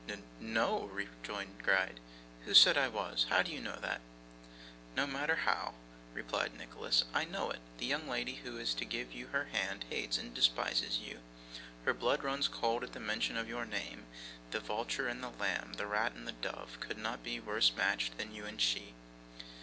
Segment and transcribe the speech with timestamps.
[0.09, 1.99] 'N n no,' rejoined Gride.
[2.45, 3.27] 'Who said I was?
[3.29, 4.01] How do you know that?'
[4.95, 5.75] 'No matter how,'
[6.15, 7.59] replied Nicholas, 'I know it.
[7.77, 11.19] The young lady who is to give you her hand hates and despises you.
[11.85, 14.07] Her blood runs cold at the mention of your name;
[14.49, 18.17] the vulture and the lamb, the rat and the dove, could not be worse matched
[18.17, 18.95] than you and she.